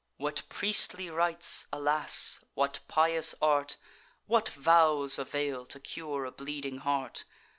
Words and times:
What 0.17 0.41
priestly 0.49 1.11
rites, 1.11 1.67
alas! 1.71 2.43
what 2.55 2.79
pious 2.87 3.35
art, 3.39 3.75
What 4.25 4.49
vows 4.49 5.19
avail 5.19 5.67
to 5.67 5.79
cure 5.79 6.25
a 6.25 6.31
bleeding 6.31 6.79
heart! 6.79 7.23